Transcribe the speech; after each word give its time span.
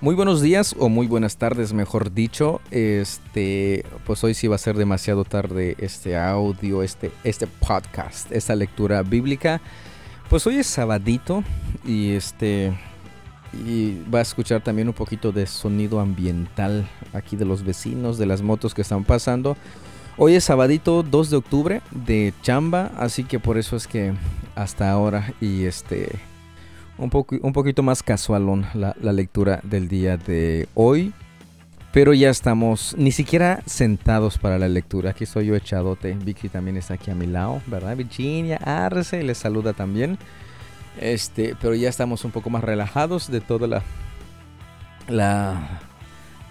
Muy 0.00 0.14
buenos 0.14 0.40
días 0.40 0.76
o 0.78 0.88
muy 0.88 1.08
buenas 1.08 1.38
tardes, 1.38 1.72
mejor 1.72 2.12
dicho. 2.14 2.60
Este, 2.70 3.84
pues 4.06 4.22
hoy 4.22 4.32
sí 4.32 4.46
va 4.46 4.54
a 4.54 4.58
ser 4.58 4.76
demasiado 4.76 5.24
tarde 5.24 5.74
este 5.78 6.16
audio, 6.16 6.84
este, 6.84 7.10
este 7.24 7.48
podcast, 7.48 8.30
esta 8.30 8.54
lectura 8.54 9.02
bíblica. 9.02 9.60
Pues 10.30 10.46
hoy 10.46 10.58
es 10.58 10.68
sabadito 10.68 11.42
y 11.84 12.12
este 12.12 12.78
y 13.52 14.00
va 14.04 14.20
a 14.20 14.22
escuchar 14.22 14.62
también 14.62 14.86
un 14.86 14.94
poquito 14.94 15.32
de 15.32 15.48
sonido 15.48 15.98
ambiental 15.98 16.88
aquí 17.12 17.34
de 17.34 17.44
los 17.44 17.64
vecinos, 17.64 18.18
de 18.18 18.26
las 18.26 18.40
motos 18.40 18.74
que 18.74 18.82
están 18.82 19.02
pasando. 19.02 19.56
Hoy 20.16 20.36
es 20.36 20.44
sabadito 20.44 21.02
2 21.02 21.30
de 21.30 21.36
octubre 21.36 21.82
de 21.90 22.32
chamba, 22.42 22.92
así 22.98 23.24
que 23.24 23.40
por 23.40 23.58
eso 23.58 23.74
es 23.74 23.88
que 23.88 24.12
hasta 24.54 24.92
ahora 24.92 25.34
y 25.40 25.64
este 25.64 26.20
un, 26.98 27.10
poco, 27.10 27.36
un 27.40 27.52
poquito 27.52 27.82
más 27.82 28.02
casualón 28.02 28.66
la, 28.74 28.94
la 29.00 29.12
lectura 29.12 29.60
del 29.62 29.88
día 29.88 30.16
de 30.16 30.68
hoy. 30.74 31.12
Pero 31.92 32.12
ya 32.12 32.28
estamos 32.28 32.94
ni 32.98 33.12
siquiera 33.12 33.62
sentados 33.64 34.36
para 34.36 34.58
la 34.58 34.68
lectura. 34.68 35.10
Aquí 35.10 35.24
estoy 35.24 35.46
yo 35.46 35.56
echadote. 35.56 36.12
Vicky 36.12 36.48
también 36.48 36.76
está 36.76 36.94
aquí 36.94 37.10
a 37.10 37.14
mi 37.14 37.26
lado, 37.26 37.62
¿verdad? 37.66 37.96
Virginia 37.96 38.58
Arce 38.58 39.22
les 39.22 39.38
saluda 39.38 39.72
también. 39.72 40.18
Este, 41.00 41.56
pero 41.60 41.74
ya 41.74 41.88
estamos 41.88 42.24
un 42.24 42.30
poco 42.30 42.50
más 42.50 42.62
relajados 42.62 43.30
de 43.30 43.40
toda 43.40 43.66
la 43.66 43.82
la 45.08 45.80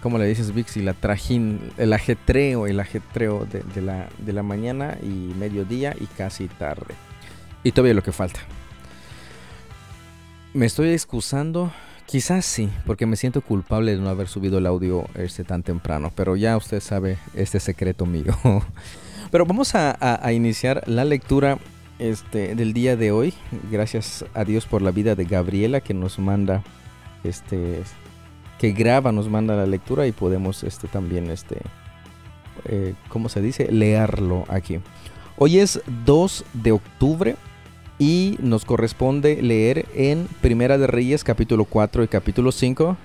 ¿cómo 0.02 0.18
le 0.18 0.26
dices 0.26 0.54
Vixi? 0.54 0.82
La 0.82 0.94
trajín, 0.94 1.60
el 1.76 1.92
ajetreo, 1.92 2.66
el 2.66 2.80
ajetreo 2.80 3.46
de, 3.46 3.82
la, 3.82 4.08
de 4.18 4.32
la 4.32 4.42
mañana 4.42 4.96
y 5.02 5.32
mediodía 5.38 5.94
y 5.98 6.06
casi 6.06 6.48
tarde. 6.48 6.94
Y 7.64 7.72
todavía 7.72 7.94
lo 7.94 8.02
que 8.02 8.12
falta. 8.12 8.40
Me 10.58 10.66
estoy 10.66 10.88
excusando. 10.88 11.70
Quizás 12.04 12.44
sí, 12.44 12.68
porque 12.84 13.06
me 13.06 13.14
siento 13.14 13.42
culpable 13.42 13.94
de 13.94 14.02
no 14.02 14.08
haber 14.08 14.26
subido 14.26 14.58
el 14.58 14.66
audio 14.66 15.06
este 15.14 15.44
tan 15.44 15.62
temprano. 15.62 16.10
Pero 16.16 16.34
ya 16.34 16.56
usted 16.56 16.80
sabe 16.80 17.16
este 17.34 17.60
secreto 17.60 18.06
mío. 18.06 18.34
pero 19.30 19.46
vamos 19.46 19.76
a, 19.76 20.32
iniciar 20.32 20.82
la 20.88 21.04
lectura 21.04 21.58
este, 22.00 22.56
del 22.56 22.72
día 22.72 22.96
de 22.96 23.12
hoy. 23.12 23.34
Gracias 23.70 24.24
a 24.34 24.42
Dios 24.42 24.66
por 24.66 24.82
la 24.82 24.90
vida 24.90 25.14
de 25.14 25.26
Gabriela 25.26 25.80
que 25.80 25.94
nos 25.94 26.18
manda, 26.18 26.64
este, 27.22 27.84
que 28.58 28.72
graba, 28.72 29.12
nos 29.12 29.28
manda 29.28 29.54
la 29.54 29.66
lectura 29.66 30.08
y 30.08 30.12
podemos 30.12 30.64
este, 30.64 30.88
también, 30.88 31.30
este, 31.30 31.58
eh, 32.64 32.94
¿cómo 33.10 33.28
se 33.28 33.42
dice? 33.42 33.70
Leerlo 33.70 34.44
aquí. 34.48 34.80
Hoy 35.36 35.60
es 35.60 35.80
2 36.04 36.44
de 36.52 36.72
octubre 36.72 37.36
y 37.98 38.36
nos 38.40 38.64
corresponde 38.64 39.42
leer 39.42 39.86
en 39.94 40.28
Primera 40.40 40.78
de 40.78 40.86
Reyes 40.86 41.24
capítulo 41.24 41.64
4 41.64 42.04
y 42.04 42.08
capítulo 42.08 42.52
5. 42.52 42.96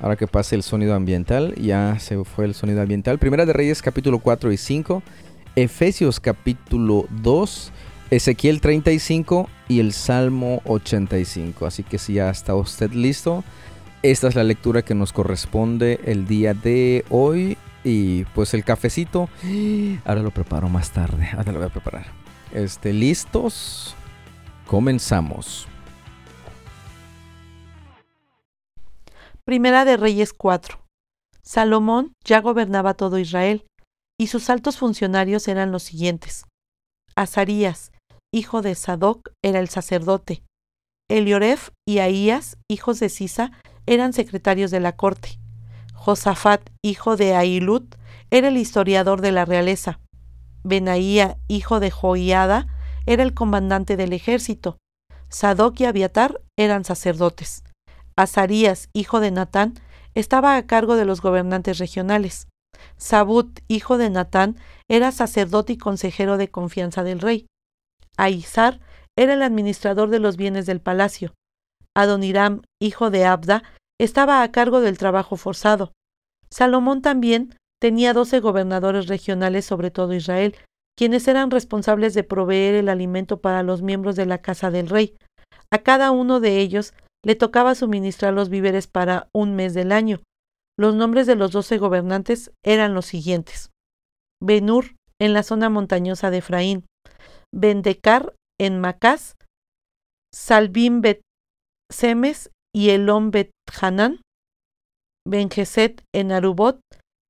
Ahora 0.00 0.16
que 0.16 0.26
pase 0.26 0.54
el 0.56 0.62
sonido 0.62 0.94
ambiental, 0.94 1.54
ya 1.56 1.98
se 1.98 2.22
fue 2.24 2.46
el 2.46 2.54
sonido 2.54 2.82
ambiental. 2.82 3.18
Primera 3.18 3.46
de 3.46 3.52
Reyes 3.52 3.82
capítulo 3.82 4.18
4 4.18 4.52
y 4.52 4.56
5. 4.56 5.02
Efesios 5.56 6.20
capítulo 6.20 7.06
2. 7.22 7.72
Ezequiel 8.10 8.60
35 8.60 9.48
y 9.68 9.80
el 9.80 9.92
Salmo 9.92 10.62
85. 10.66 11.66
Así 11.66 11.82
que 11.82 11.98
si 11.98 12.14
ya 12.14 12.30
está 12.30 12.54
usted 12.54 12.92
listo, 12.92 13.44
esta 14.02 14.28
es 14.28 14.34
la 14.34 14.44
lectura 14.44 14.82
que 14.82 14.94
nos 14.94 15.12
corresponde 15.12 16.00
el 16.04 16.26
día 16.26 16.54
de 16.54 17.04
hoy. 17.10 17.56
Y 17.82 18.24
pues 18.34 18.54
el 18.54 18.64
cafecito, 18.64 19.28
ahora 20.04 20.22
lo 20.22 20.30
preparo 20.30 20.68
más 20.68 20.90
tarde. 20.90 21.28
Ahora 21.36 21.52
lo 21.52 21.58
voy 21.58 21.66
a 21.66 21.70
preparar. 21.70 22.06
Este, 22.52 22.92
¿Listos? 22.92 23.94
Comenzamos. 24.66 25.68
Primera 29.44 29.84
de 29.84 29.98
Reyes 29.98 30.32
4. 30.32 30.80
Salomón 31.42 32.14
ya 32.24 32.40
gobernaba 32.40 32.94
todo 32.94 33.18
Israel, 33.18 33.66
y 34.18 34.28
sus 34.28 34.48
altos 34.48 34.78
funcionarios 34.78 35.48
eran 35.48 35.70
los 35.70 35.82
siguientes. 35.82 36.46
Azarías, 37.14 37.92
hijo 38.32 38.62
de 38.62 38.74
Sadoc, 38.74 39.30
era 39.42 39.58
el 39.58 39.68
sacerdote. 39.68 40.42
Elioref 41.10 41.68
y 41.86 41.98
Ahías, 41.98 42.56
hijos 42.66 43.00
de 43.00 43.10
Sisa, 43.10 43.52
eran 43.84 44.14
secretarios 44.14 44.70
de 44.70 44.80
la 44.80 44.96
corte. 44.96 45.38
Josafat, 45.92 46.70
hijo 46.82 47.16
de 47.16 47.34
Ahilut, 47.34 47.96
era 48.30 48.48
el 48.48 48.56
historiador 48.56 49.20
de 49.20 49.32
la 49.32 49.44
realeza. 49.44 50.00
Benaía, 50.62 51.36
hijo 51.48 51.80
de 51.80 51.90
Joiada, 51.90 52.73
era 53.06 53.22
el 53.22 53.34
comandante 53.34 53.96
del 53.96 54.12
ejército. 54.12 54.78
Sadoc 55.28 55.80
y 55.80 55.84
Abiatar 55.84 56.40
eran 56.56 56.84
sacerdotes. 56.84 57.64
Azarías, 58.16 58.88
hijo 58.92 59.20
de 59.20 59.30
Natán, 59.30 59.74
estaba 60.14 60.56
a 60.56 60.66
cargo 60.66 60.96
de 60.96 61.04
los 61.04 61.20
gobernantes 61.20 61.78
regionales. 61.78 62.48
Sabut, 62.96 63.60
hijo 63.68 63.98
de 63.98 64.10
Natán, 64.10 64.56
era 64.88 65.12
sacerdote 65.12 65.74
y 65.74 65.78
consejero 65.78 66.36
de 66.36 66.50
confianza 66.50 67.02
del 67.02 67.20
rey. 67.20 67.46
Aizar 68.16 68.80
era 69.16 69.34
el 69.34 69.42
administrador 69.42 70.10
de 70.10 70.20
los 70.20 70.36
bienes 70.36 70.66
del 70.66 70.80
palacio. 70.80 71.34
Adoniram, 71.96 72.62
hijo 72.80 73.10
de 73.10 73.24
Abda, 73.24 73.62
estaba 74.00 74.42
a 74.42 74.50
cargo 74.50 74.80
del 74.80 74.98
trabajo 74.98 75.36
forzado. 75.36 75.92
Salomón 76.50 77.02
también 77.02 77.56
tenía 77.80 78.12
doce 78.12 78.40
gobernadores 78.40 79.06
regionales 79.06 79.64
sobre 79.64 79.90
todo 79.90 80.14
Israel, 80.14 80.56
quienes 80.96 81.26
eran 81.28 81.50
responsables 81.50 82.14
de 82.14 82.24
proveer 82.24 82.74
el 82.74 82.88
alimento 82.88 83.40
para 83.40 83.62
los 83.62 83.82
miembros 83.82 84.16
de 84.16 84.26
la 84.26 84.38
casa 84.38 84.70
del 84.70 84.88
rey. 84.88 85.16
A 85.70 85.78
cada 85.78 86.10
uno 86.10 86.40
de 86.40 86.58
ellos 86.58 86.94
le 87.24 87.34
tocaba 87.34 87.74
suministrar 87.74 88.32
los 88.32 88.48
víveres 88.48 88.86
para 88.86 89.28
un 89.34 89.56
mes 89.56 89.74
del 89.74 89.92
año. 89.92 90.22
Los 90.78 90.94
nombres 90.94 91.26
de 91.26 91.36
los 91.36 91.52
doce 91.52 91.78
gobernantes 91.78 92.52
eran 92.64 92.94
los 92.94 93.06
siguientes. 93.06 93.70
Benur, 94.42 94.96
en 95.20 95.32
la 95.32 95.42
zona 95.42 95.70
montañosa 95.70 96.30
de 96.30 96.38
Efraín, 96.38 96.86
Bendecar, 97.52 98.34
en 98.60 98.80
Macás, 98.80 99.36
Salbim 100.34 101.00
Bet 101.00 101.20
Semes 101.90 102.50
y 102.74 102.90
Elón 102.90 103.30
Bet 103.30 103.50
Hanán, 103.80 104.20
Benjeset 105.26 106.02
en 106.12 106.32
Arubot, 106.32 106.80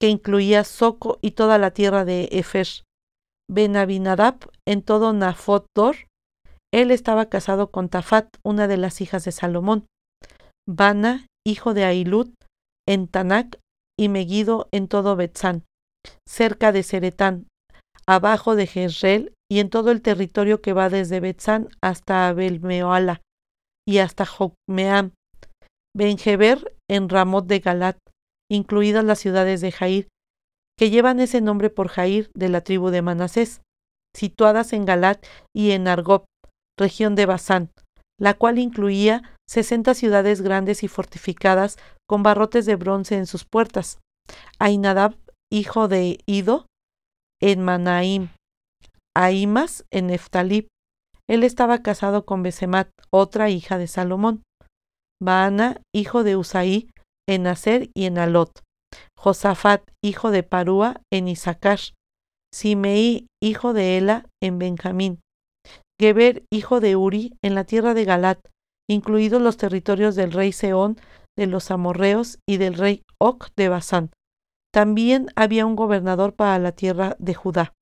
que 0.00 0.08
incluía 0.08 0.64
Soco 0.64 1.19
y 1.22 1.32
toda 1.32 1.58
la 1.58 1.70
tierra 1.70 2.04
de 2.04 2.28
Efer, 2.32 2.66
Benabinadab 3.50 4.37
en 4.66 4.82
todo 4.82 5.12
Nafot 5.12 5.66
Dor, 5.77 5.97
él 6.72 6.91
estaba 6.91 7.27
casado 7.27 7.71
con 7.71 7.88
Tafat, 7.88 8.28
una 8.43 8.66
de 8.66 8.77
las 8.77 9.00
hijas 9.00 9.25
de 9.25 9.32
Salomón, 9.32 9.87
Bana, 10.69 11.27
hijo 11.47 11.75
de 11.75 11.84
Ailut, 11.84 12.34
en 12.88 13.06
Tanak, 13.06 13.60
y 13.99 14.09
Megido 14.09 14.69
en 14.72 14.88
todo 14.88 15.15
Betzán, 15.15 15.65
cerca 16.28 16.72
de 16.72 16.82
Seretán, 16.82 17.47
abajo 18.06 18.56
de 18.56 18.66
Jezreel 18.66 19.34
y 19.50 19.61
en 19.61 19.71
todo 19.71 19.91
el 19.91 20.03
territorio 20.03 20.61
que 20.61 20.72
va 20.72 20.88
desde 20.88 21.21
Betzán 21.21 21.69
hasta 21.81 22.28
Abelmeoala 22.28 23.22
y 23.87 23.99
hasta 23.99 24.26
Jokmeam, 24.26 25.12
Benjeber 25.97 26.76
en 26.91 27.09
Ramot 27.09 27.47
de 27.47 27.61
Galat, 27.61 27.99
incluidas 28.50 29.05
las 29.05 29.21
ciudades 29.21 29.61
de 29.61 29.71
Jair, 29.71 30.09
que 30.78 30.90
llevan 30.90 31.20
ese 31.20 31.40
nombre 31.40 31.70
por 31.70 31.88
Jair 31.88 32.30
de 32.34 32.48
la 32.48 32.62
tribu 32.62 32.90
de 32.90 33.02
Manasés, 33.02 33.62
situadas 34.14 34.72
en 34.72 34.84
Galat 34.84 35.24
y 35.54 35.72
en 35.72 35.88
Argob, 35.88 36.24
región 36.78 37.14
de 37.14 37.26
Basán, 37.26 37.70
la 38.18 38.34
cual 38.34 38.58
incluía 38.58 39.22
sesenta 39.48 39.94
ciudades 39.94 40.40
grandes 40.40 40.82
y 40.82 40.88
fortificadas 40.88 41.78
con 42.08 42.22
barrotes 42.22 42.66
de 42.66 42.76
bronce 42.76 43.16
en 43.16 43.26
sus 43.26 43.44
puertas. 43.44 43.98
Ainadab, 44.58 45.16
hijo 45.52 45.88
de 45.88 46.18
Ido, 46.26 46.66
en 47.40 47.62
Manaim, 47.62 48.31
Aimas 49.16 49.84
en 49.93 50.08
Neftalib. 50.08 50.69
Él 51.28 51.44
estaba 51.44 51.82
casado 51.82 52.25
con 52.25 52.43
Besemat, 52.43 52.90
otra 53.10 53.49
hija 53.49 53.78
de 53.78 53.87
Salomón. 53.87 54.43
Baana, 55.22 55.81
hijo 55.94 56.25
de 56.25 56.37
Usaí, 56.37 56.90
en 57.28 57.46
Aser 57.46 57.90
y 57.94 58.06
en 58.06 58.19
Alot. 58.19 58.62
Josafat, 59.17 59.82
hijo 60.02 60.31
de 60.31 60.43
Parúa, 60.43 61.00
en 61.12 61.29
Isaacar. 61.29 61.81
Simeí, 62.52 63.26
hijo 63.43 63.73
de 63.73 63.96
Ela, 63.96 64.26
en 64.43 64.58
Benjamín. 64.58 65.20
Geber, 66.00 66.44
hijo 66.52 66.81
de 66.81 66.96
Uri, 66.96 67.32
en 67.43 67.55
la 67.55 67.64
tierra 67.64 67.94
de 67.94 68.05
Galat, 68.05 68.38
incluidos 68.88 69.41
los 69.41 69.56
territorios 69.56 70.14
del 70.17 70.32
rey 70.32 70.52
Seón, 70.52 70.99
de 71.37 71.46
los 71.46 71.70
amorreos 71.70 72.38
y 72.49 72.58
del 72.58 72.75
rey 72.75 73.02
Oc 73.20 73.49
de 73.56 73.69
Basán. 73.69 74.11
También 74.73 75.29
había 75.37 75.67
un 75.67 75.76
gobernador 75.76 76.35
para 76.35 76.58
la 76.58 76.73
tierra 76.73 77.17
de 77.19 77.35
Judá. 77.35 77.73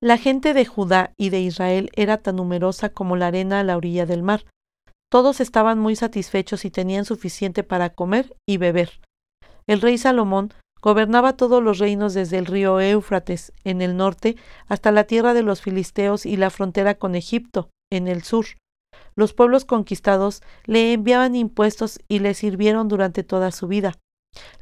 La 0.00 0.16
gente 0.16 0.54
de 0.54 0.64
Judá 0.64 1.12
y 1.18 1.30
de 1.30 1.40
Israel 1.40 1.90
era 1.94 2.18
tan 2.18 2.36
numerosa 2.36 2.88
como 2.88 3.16
la 3.16 3.28
arena 3.28 3.60
a 3.60 3.64
la 3.64 3.76
orilla 3.76 4.06
del 4.06 4.22
mar. 4.22 4.44
Todos 5.10 5.40
estaban 5.40 5.78
muy 5.78 5.96
satisfechos 5.96 6.64
y 6.64 6.70
tenían 6.70 7.04
suficiente 7.04 7.62
para 7.62 7.90
comer 7.90 8.34
y 8.46 8.56
beber. 8.56 9.00
El 9.68 9.82
rey 9.82 9.98
Salomón 9.98 10.54
gobernaba 10.80 11.36
todos 11.36 11.62
los 11.62 11.78
reinos 11.78 12.14
desde 12.14 12.38
el 12.38 12.46
río 12.46 12.80
Éufrates 12.80 13.52
en 13.64 13.82
el 13.82 13.98
norte 13.98 14.36
hasta 14.66 14.90
la 14.92 15.04
tierra 15.04 15.34
de 15.34 15.42
los 15.42 15.60
filisteos 15.60 16.24
y 16.24 16.38
la 16.38 16.48
frontera 16.48 16.94
con 16.94 17.14
Egipto 17.14 17.68
en 17.92 18.08
el 18.08 18.22
sur. 18.22 18.46
Los 19.14 19.34
pueblos 19.34 19.66
conquistados 19.66 20.42
le 20.64 20.94
enviaban 20.94 21.36
impuestos 21.36 22.00
y 22.08 22.20
le 22.20 22.32
sirvieron 22.32 22.88
durante 22.88 23.24
toda 23.24 23.50
su 23.52 23.68
vida. 23.68 23.92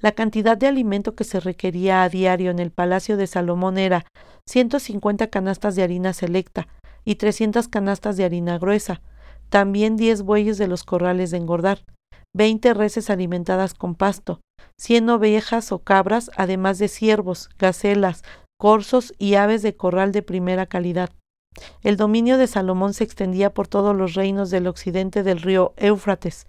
La 0.00 0.12
cantidad 0.12 0.56
de 0.56 0.66
alimento 0.66 1.14
que 1.14 1.24
se 1.24 1.38
requería 1.38 2.02
a 2.02 2.08
diario 2.08 2.50
en 2.50 2.58
el 2.58 2.72
palacio 2.72 3.16
de 3.16 3.28
Salomón 3.28 3.78
era 3.78 4.06
150 4.48 5.28
canastas 5.28 5.76
de 5.76 5.84
harina 5.84 6.14
selecta 6.14 6.66
y 7.04 7.14
300 7.14 7.68
canastas 7.68 8.16
de 8.16 8.24
harina 8.24 8.58
gruesa, 8.58 9.02
también 9.50 9.96
10 9.96 10.22
bueyes 10.22 10.58
de 10.58 10.66
los 10.66 10.82
corrales 10.82 11.30
de 11.30 11.36
engordar, 11.36 11.84
20 12.34 12.74
reses 12.74 13.08
alimentadas 13.10 13.74
con 13.74 13.94
pasto, 13.94 14.40
100 14.78 15.08
ovejas 15.10 15.72
o 15.72 15.78
cabras, 15.80 16.30
además 16.36 16.78
de 16.78 16.88
ciervos, 16.88 17.48
gacelas, 17.58 18.22
corzos 18.58 19.14
y 19.18 19.34
aves 19.34 19.62
de 19.62 19.76
corral 19.76 20.12
de 20.12 20.22
primera 20.22 20.66
calidad. 20.66 21.10
El 21.82 21.96
dominio 21.96 22.38
de 22.38 22.46
Salomón 22.46 22.94
se 22.94 23.04
extendía 23.04 23.52
por 23.54 23.68
todos 23.68 23.96
los 23.96 24.14
reinos 24.14 24.50
del 24.50 24.66
occidente 24.66 25.22
del 25.22 25.40
río 25.40 25.72
Éufrates, 25.76 26.46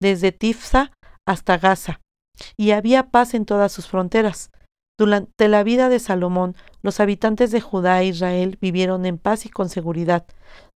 desde 0.00 0.32
Tifsa 0.32 0.92
hasta 1.26 1.58
Gaza, 1.58 2.00
y 2.56 2.72
había 2.72 3.10
paz 3.10 3.34
en 3.34 3.44
todas 3.44 3.72
sus 3.72 3.86
fronteras. 3.86 4.50
Durante 4.98 5.46
la 5.46 5.62
vida 5.62 5.88
de 5.88 6.00
Salomón, 6.00 6.56
los 6.82 6.98
habitantes 6.98 7.52
de 7.52 7.60
Judá 7.60 8.02
e 8.02 8.06
Israel 8.06 8.58
vivieron 8.60 9.06
en 9.06 9.18
paz 9.18 9.46
y 9.46 9.48
con 9.48 9.68
seguridad, 9.68 10.26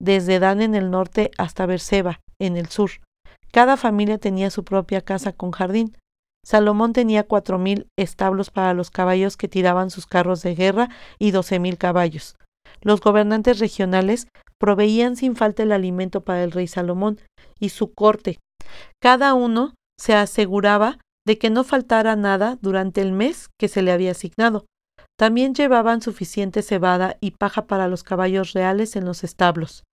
desde 0.01 0.39
Dan 0.39 0.61
en 0.61 0.75
el 0.75 0.91
norte 0.91 1.31
hasta 1.37 1.65
Berseba, 1.65 2.19
en 2.37 2.57
el 2.57 2.67
sur. 2.67 2.91
Cada 3.51 3.77
familia 3.77 4.17
tenía 4.17 4.49
su 4.49 4.63
propia 4.65 5.01
casa 5.01 5.31
con 5.31 5.51
jardín. 5.51 5.95
Salomón 6.49 6.93
tenía 6.93 7.27
cuatro 7.27 7.59
mil 7.59 7.85
establos 7.95 8.49
para 8.49 8.73
los 8.73 8.89
caballos 8.89 9.37
que 9.37 9.47
tiraban 9.47 9.91
sus 9.91 10.07
carros 10.07 10.41
de 10.41 10.55
guerra 10.55 10.89
y 11.19 11.29
doce 11.29 11.59
mil 11.59 11.77
caballos. 11.77 12.37
Los 12.81 13.01
gobernantes 13.01 13.59
regionales 13.59 14.27
proveían 14.57 15.15
sin 15.15 15.35
falta 15.35 15.61
el 15.61 15.71
alimento 15.71 16.21
para 16.21 16.43
el 16.43 16.51
rey 16.51 16.65
Salomón 16.65 17.19
y 17.59 17.69
su 17.69 17.93
corte. 17.93 18.39
Cada 18.99 19.35
uno 19.35 19.75
se 19.99 20.15
aseguraba 20.15 20.97
de 21.23 21.37
que 21.37 21.51
no 21.51 21.63
faltara 21.63 22.15
nada 22.15 22.57
durante 22.63 23.01
el 23.01 23.11
mes 23.11 23.49
que 23.59 23.67
se 23.67 23.83
le 23.83 23.91
había 23.91 24.11
asignado. 24.11 24.65
También 25.19 25.53
llevaban 25.53 26.01
suficiente 26.01 26.63
cebada 26.63 27.17
y 27.21 27.31
paja 27.31 27.67
para 27.67 27.87
los 27.87 28.01
caballos 28.01 28.53
reales 28.53 28.95
en 28.95 29.05
los 29.05 29.23
establos. 29.23 29.83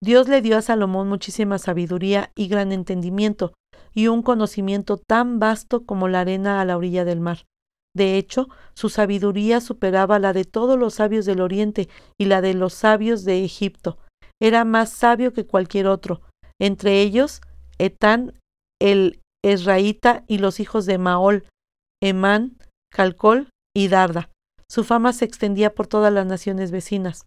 Dios 0.00 0.28
le 0.28 0.40
dio 0.40 0.56
a 0.56 0.62
Salomón 0.62 1.08
muchísima 1.08 1.58
sabiduría 1.58 2.30
y 2.36 2.46
gran 2.46 2.70
entendimiento, 2.70 3.54
y 3.96 4.08
un 4.08 4.22
conocimiento 4.22 4.98
tan 4.98 5.38
vasto 5.38 5.86
como 5.86 6.08
la 6.08 6.20
arena 6.20 6.60
a 6.60 6.64
la 6.64 6.76
orilla 6.76 7.04
del 7.04 7.20
mar. 7.20 7.46
De 7.96 8.18
hecho, 8.18 8.48
su 8.74 8.90
sabiduría 8.90 9.62
superaba 9.62 10.18
la 10.18 10.34
de 10.34 10.44
todos 10.44 10.78
los 10.78 10.94
sabios 10.94 11.24
del 11.24 11.40
Oriente 11.40 11.88
y 12.20 12.26
la 12.26 12.42
de 12.42 12.52
los 12.52 12.74
sabios 12.74 13.24
de 13.24 13.42
Egipto. 13.42 13.96
Era 14.40 14.66
más 14.66 14.90
sabio 14.90 15.32
que 15.32 15.46
cualquier 15.46 15.86
otro, 15.86 16.20
entre 16.60 17.00
ellos 17.00 17.40
Etán 17.78 18.38
el 18.80 19.20
Esraíta 19.42 20.24
y 20.26 20.38
los 20.38 20.60
hijos 20.60 20.84
de 20.84 20.98
Maol, 20.98 21.46
Emán, 22.02 22.58
Calcol 22.92 23.48
y 23.74 23.88
Darda. 23.88 24.30
Su 24.68 24.84
fama 24.84 25.14
se 25.14 25.24
extendía 25.24 25.74
por 25.74 25.86
todas 25.86 26.12
las 26.12 26.26
naciones 26.26 26.70
vecinas. 26.70 27.24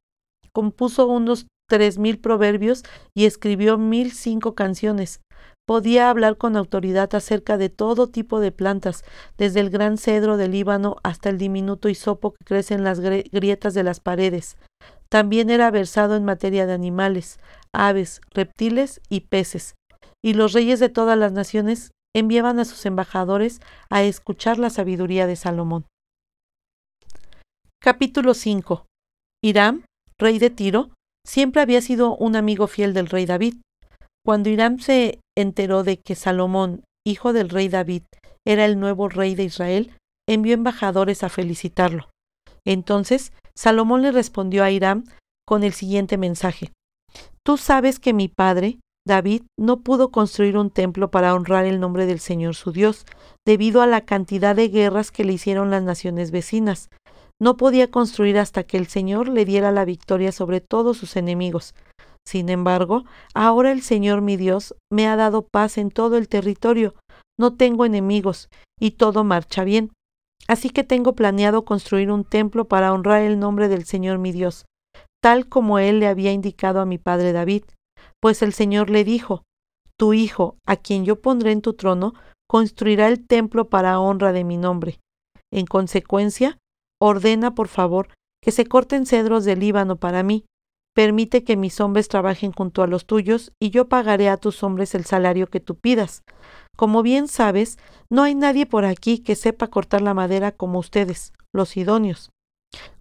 Compuso 0.53 1.07
unos 1.07 1.47
tres 1.67 1.97
mil 1.97 2.19
proverbios 2.19 2.83
y 3.15 3.25
escribió 3.25 3.77
mil 3.77 4.11
cinco 4.11 4.53
canciones. 4.53 5.21
Podía 5.69 6.09
hablar 6.09 6.37
con 6.37 6.57
autoridad 6.57 7.13
acerca 7.13 7.55
de 7.59 7.69
todo 7.69 8.07
tipo 8.07 8.39
de 8.39 8.51
plantas, 8.51 9.05
desde 9.37 9.59
el 9.59 9.69
gran 9.69 9.99
cedro 9.99 10.35
del 10.35 10.49
Líbano 10.49 10.95
hasta 11.03 11.29
el 11.29 11.37
diminuto 11.37 11.89
hisopo 11.89 12.31
que 12.31 12.43
crece 12.43 12.73
en 12.73 12.83
las 12.83 12.99
grietas 12.99 13.75
de 13.75 13.83
las 13.83 13.99
paredes. 13.99 14.57
También 15.09 15.51
era 15.51 15.69
versado 15.69 16.15
en 16.15 16.25
materia 16.25 16.65
de 16.65 16.73
animales, 16.73 17.39
aves, 17.71 18.19
reptiles 18.31 18.99
y 19.09 19.19
peces. 19.27 19.75
Y 20.25 20.33
los 20.33 20.53
reyes 20.53 20.79
de 20.79 20.89
todas 20.89 21.19
las 21.19 21.33
naciones 21.33 21.91
enviaban 22.15 22.57
a 22.57 22.65
sus 22.65 22.87
embajadores 22.87 23.61
a 23.91 24.01
escuchar 24.01 24.57
la 24.57 24.71
sabiduría 24.71 25.27
de 25.27 25.35
Salomón. 25.35 25.85
Capítulo 27.79 28.33
5. 28.33 28.87
Hiram, 29.43 29.83
rey 30.17 30.39
de 30.39 30.49
Tiro, 30.49 30.89
siempre 31.27 31.61
había 31.61 31.81
sido 31.81 32.15
un 32.15 32.35
amigo 32.35 32.65
fiel 32.65 32.95
del 32.95 33.05
rey 33.05 33.27
David. 33.27 33.57
Cuando 34.25 34.49
Hiram 34.49 34.79
se 34.79 35.19
enteró 35.37 35.83
de 35.83 35.97
que 35.97 36.15
Salomón, 36.15 36.83
hijo 37.05 37.33
del 37.33 37.49
rey 37.49 37.69
David, 37.69 38.03
era 38.45 38.65
el 38.65 38.79
nuevo 38.79 39.09
rey 39.09 39.35
de 39.35 39.43
Israel, 39.43 39.93
envió 40.27 40.53
embajadores 40.53 41.23
a 41.23 41.29
felicitarlo. 41.29 42.09
Entonces 42.65 43.31
Salomón 43.55 44.01
le 44.01 44.11
respondió 44.11 44.63
a 44.63 44.71
Hiram 44.71 45.03
con 45.45 45.63
el 45.63 45.73
siguiente 45.73 46.17
mensaje. 46.17 46.71
Tú 47.43 47.57
sabes 47.57 47.99
que 47.99 48.13
mi 48.13 48.27
padre, 48.27 48.79
David, 49.07 49.43
no 49.57 49.81
pudo 49.81 50.11
construir 50.11 50.57
un 50.57 50.69
templo 50.69 51.09
para 51.09 51.33
honrar 51.33 51.65
el 51.65 51.79
nombre 51.79 52.05
del 52.05 52.19
Señor 52.19 52.55
su 52.55 52.71
Dios, 52.71 53.05
debido 53.45 53.81
a 53.81 53.87
la 53.87 54.01
cantidad 54.01 54.55
de 54.55 54.69
guerras 54.69 55.11
que 55.11 55.23
le 55.23 55.33
hicieron 55.33 55.71
las 55.71 55.81
naciones 55.81 56.29
vecinas. 56.29 56.89
No 57.41 57.57
podía 57.57 57.89
construir 57.89 58.37
hasta 58.37 58.63
que 58.63 58.77
el 58.77 58.87
Señor 58.87 59.29
le 59.29 59.45
diera 59.45 59.71
la 59.71 59.85
victoria 59.85 60.31
sobre 60.31 60.61
todos 60.61 60.97
sus 60.97 61.15
enemigos. 61.15 61.73
Sin 62.29 62.49
embargo, 62.49 63.05
ahora 63.33 63.71
el 63.71 63.81
Señor 63.81 64.21
mi 64.21 64.37
Dios 64.37 64.75
me 64.91 65.07
ha 65.07 65.15
dado 65.15 65.47
paz 65.47 65.79
en 65.79 65.89
todo 65.89 66.15
el 66.15 66.29
territorio, 66.29 66.93
no 67.39 67.55
tengo 67.55 67.85
enemigos, 67.85 68.49
y 68.79 68.91
todo 68.91 69.23
marcha 69.23 69.63
bien. 69.63 69.93
Así 70.47 70.69
que 70.69 70.83
tengo 70.83 71.15
planeado 71.15 71.65
construir 71.65 72.11
un 72.11 72.23
templo 72.23 72.67
para 72.67 72.93
honrar 72.93 73.23
el 73.23 73.39
nombre 73.39 73.67
del 73.67 73.83
Señor 73.83 74.19
mi 74.19 74.31
Dios, 74.31 74.65
tal 75.23 75.49
como 75.49 75.79
él 75.79 75.99
le 75.99 76.05
había 76.05 76.31
indicado 76.31 76.81
a 76.81 76.85
mi 76.85 76.99
padre 76.99 77.31
David. 77.31 77.63
Pues 78.21 78.43
el 78.43 78.53
Señor 78.53 78.91
le 78.91 79.03
dijo, 79.03 79.41
Tu 79.97 80.13
hijo, 80.13 80.59
a 80.67 80.75
quien 80.75 81.05
yo 81.05 81.19
pondré 81.23 81.51
en 81.51 81.63
tu 81.63 81.73
trono, 81.73 82.13
construirá 82.47 83.07
el 83.07 83.25
templo 83.25 83.69
para 83.69 83.99
honra 83.99 84.33
de 84.33 84.43
mi 84.43 84.57
nombre. 84.57 84.99
En 85.51 85.65
consecuencia, 85.65 86.59
ordena, 87.01 87.55
por 87.55 87.69
favor, 87.69 88.09
que 88.39 88.51
se 88.51 88.67
corten 88.67 89.07
cedros 89.07 89.45
del 89.45 89.61
Líbano 89.61 89.95
para 89.95 90.21
mí, 90.21 90.45
Permite 90.95 91.43
que 91.43 91.55
mis 91.55 91.79
hombres 91.79 92.07
trabajen 92.07 92.51
junto 92.51 92.83
a 92.83 92.87
los 92.87 93.05
tuyos, 93.05 93.51
y 93.59 93.69
yo 93.69 93.87
pagaré 93.87 94.29
a 94.29 94.37
tus 94.37 94.63
hombres 94.63 94.95
el 94.95 95.05
salario 95.05 95.47
que 95.47 95.59
tú 95.59 95.75
pidas. 95.75 96.23
Como 96.75 97.03
bien 97.03 97.27
sabes, 97.27 97.77
no 98.09 98.23
hay 98.23 98.35
nadie 98.35 98.65
por 98.65 98.85
aquí 98.85 99.19
que 99.19 99.35
sepa 99.35 99.67
cortar 99.67 100.01
la 100.01 100.13
madera 100.13 100.51
como 100.51 100.79
ustedes, 100.79 101.33
los 101.53 101.77
idóneos. 101.77 102.31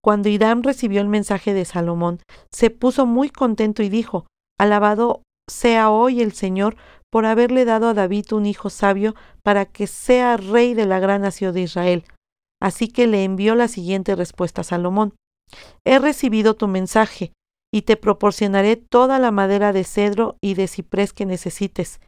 Cuando 0.03 0.29
Hiram 0.29 0.63
recibió 0.63 1.01
el 1.01 1.09
mensaje 1.09 1.55
de 1.55 1.65
Salomón, 1.65 2.21
se 2.53 2.71
puso 2.71 3.07
muy 3.07 3.31
contento 3.31 3.83
y 3.83 3.89
dijo, 3.89 4.27
Alabado 4.59 5.23
sea 5.49 5.91
hoy 5.91 6.21
el 6.21 6.33
Señor 6.33 6.77
por 7.11 7.27
haberle 7.27 7.65
dado 7.65 7.89
a 7.89 7.95
David 7.95 8.33
un 8.33 8.47
hijo 8.47 8.71
sabio 8.71 9.15
para 9.43 9.67
que 9.67 9.87
sea 9.87 10.37
rey 10.37 10.75
de 10.75 10.87
la 10.87 10.99
gran 10.99 11.23
nación 11.23 11.55
de 11.55 11.63
Israel. 11.63 12.05
Así 12.61 12.89
que 12.89 13.07
le 13.07 13.25
envió 13.25 13.55
la 13.55 13.69
siguiente 13.69 14.15
respuesta 14.15 14.63
a 14.63 14.65
Salomón. 14.65 15.15
He 15.87 15.99
recibido 15.99 16.55
tu 16.55 16.69
mensaje, 16.69 17.33
y 17.73 17.83
te 17.83 17.97
proporcionaré 17.97 18.77
toda 18.77 19.19
la 19.19 19.31
madera 19.31 19.73
de 19.73 19.85
cedro 19.85 20.37
y 20.41 20.55
de 20.55 20.69
ciprés 20.69 21.13
que 21.13 21.27
necesites. 21.27 22.01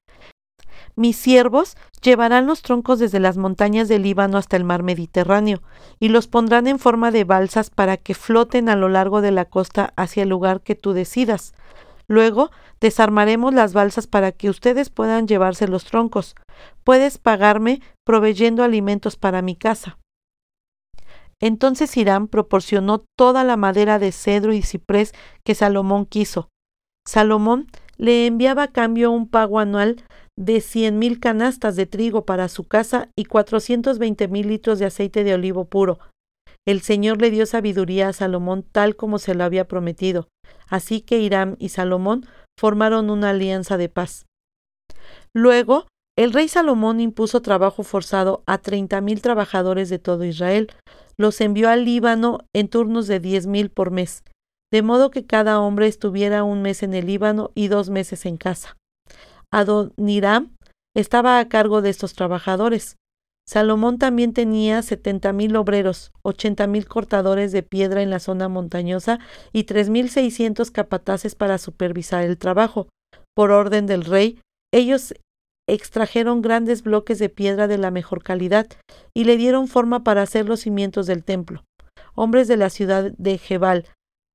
Mis 0.97 1.17
siervos 1.17 1.77
llevarán 2.03 2.47
los 2.47 2.63
troncos 2.63 2.99
desde 2.99 3.21
las 3.21 3.37
montañas 3.37 3.89
del 3.89 4.03
Líbano 4.03 4.39
hasta 4.39 4.57
el 4.57 4.65
mar 4.65 4.83
Mediterráneo, 4.83 5.63
y 5.99 6.09
los 6.09 6.27
pondrán 6.27 6.67
en 6.67 6.79
forma 6.79 7.11
de 7.11 7.25
balsas 7.25 7.71
para 7.71 7.97
que 7.97 8.15
floten 8.15 8.69
a 8.69 8.77
lo 8.77 8.89
largo 8.89 9.21
de 9.21 9.31
la 9.31 9.45
costa 9.45 9.93
hacia 9.97 10.23
el 10.23 10.29
lugar 10.29 10.63
que 10.63 10.75
tú 10.75 10.93
decidas. 10.93 11.55
Luego 12.09 12.51
desarmaremos 12.81 13.55
las 13.55 13.73
balsas 13.73 14.09
para 14.09 14.33
que 14.33 14.51
ustedes 14.51 14.91
puedan 14.91 15.29
llevarse 15.29 15.69
los 15.69 15.85
troncos. 15.85 16.35
Puedes 16.83 17.19
pagarme 17.19 17.81
proveyendo 18.05 18.65
alimentos 18.65 19.17
para 19.17 19.43
mi 19.43 19.55
casa. 19.55 20.00
Entonces 21.41 21.97
Hiram 21.97 22.29
proporcionó 22.29 23.05
toda 23.17 23.45
la 23.45 23.57
madera 23.57 23.99
de 23.99 24.13
cedro 24.13 24.53
y 24.53 24.63
ciprés 24.63 25.13
que 25.45 25.55
Salomón 25.55 26.05
quiso. 26.05 26.49
Salomón 27.07 27.67
le 27.97 28.27
enviaba 28.27 28.65
a 28.65 28.73
cambio 28.73 29.11
un 29.11 29.29
pago 29.29 29.59
anual 29.59 30.05
de 30.39 30.61
cien 30.61 30.99
mil 30.99 31.21
canastas 31.21 31.77
de 31.77 31.87
trigo 31.87 32.25
para 32.25 32.49
su 32.49 32.65
casa 32.65 33.09
y 33.17 33.25
cuatrocientos 33.25 33.99
veinte 33.99 34.29
mil 34.29 34.49
litros 34.49 34.79
de 34.79 34.87
aceite 34.87 35.25
de 35.25 35.35
olivo 35.35 35.65
puro. 35.67 35.99
El 36.67 36.83
Señor 36.83 37.21
le 37.21 37.31
dio 37.31 37.47
sabiduría 37.47 38.09
a 38.09 38.13
Salomón 38.13 38.63
tal 38.63 38.97
como 38.97 39.19
se 39.19 39.35
lo 39.35 39.45
había 39.45 39.67
prometido. 39.67 40.29
Así 40.69 41.01
que 41.01 41.19
Hiram 41.19 41.57
y 41.59 41.71
Salomón 41.71 42.27
formaron 42.59 43.11
una 43.11 43.31
alianza 43.31 43.77
de 43.77 43.89
paz. 43.89 44.27
Luego, 45.35 45.87
el 46.19 46.33
rey 46.33 46.49
Salomón 46.49 47.01
impuso 47.01 47.41
trabajo 47.41 47.83
forzado 47.83 48.43
a 48.47 48.59
treinta 48.59 49.01
mil 49.01 49.23
trabajadores 49.23 49.89
de 49.89 49.99
todo 49.99 50.25
Israel, 50.25 50.71
los 51.21 51.43
envió 51.43 51.69
al 51.69 51.85
Líbano 51.85 52.39
en 52.55 52.69
turnos 52.69 53.07
de 53.07 53.21
diez 53.21 53.47
mil 53.47 53.71
por 53.71 53.91
mes, 53.91 54.25
de 54.73 54.81
modo 54.81 55.11
que 55.11 55.27
cada 55.27 55.61
hombre 55.61 55.87
estuviera 55.87 56.45
un 56.45 56.63
mes 56.63 56.83
en 56.83 56.95
el 56.95 57.07
Líbano 57.07 57.51
y 57.55 57.69
dos 57.69 57.91
meses 57.91 58.25
en 58.25 58.39
casa. 58.39 58.79
Adoniram 59.53 60.57
estaba 60.97 61.39
a 61.39 61.49
cargo 61.49 61.83
de 61.83 61.91
estos 61.91 62.15
trabajadores. 62.15 62.97
Salomón 63.47 63.99
también 63.99 64.33
tenía 64.33 64.81
setenta 64.81 65.33
mil 65.35 65.57
obreros, 65.57 66.11
ochenta 66.23 66.67
mil 66.67 66.87
cortadores 66.87 67.53
de 67.53 67.63
piedra 67.63 68.01
en 68.01 68.09
la 68.09 68.21
zona 68.21 68.49
montañosa 68.49 69.19
y 69.53 69.65
tres 69.65 69.91
mil 69.91 70.09
seiscientos 70.09 70.71
capataces 70.71 71.35
para 71.35 71.59
supervisar 71.59 72.25
el 72.25 72.39
trabajo. 72.39 72.89
Por 73.37 73.51
orden 73.51 73.87
del 73.87 74.05
rey, 74.05 74.41
ellos 74.73 75.15
extrajeron 75.75 76.43
grandes 76.43 76.83
bloques 76.83 77.19
de 77.19 77.29
piedra 77.29 77.69
de 77.69 77.79
la 77.79 77.91
mejor 77.91 78.23
calidad 78.23 78.67
y 79.15 79.25
le 79.25 79.37
dieron 79.37 79.69
forma 79.69 80.03
para 80.03 80.23
hacer 80.23 80.47
los 80.47 80.61
cimientos 80.61 81.07
del 81.07 81.25
templo. 81.25 81.65
Hombres 82.15 82.49
de 82.49 82.57
la 82.57 82.71
ciudad 82.71 83.13
de 83.17 83.39
Jebal 83.39 83.87